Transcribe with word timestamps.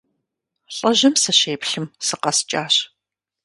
ЛӀыжьым 0.75 1.13
сыщеплъым, 1.21 1.85
сыкъэскӀащ. 2.05 2.75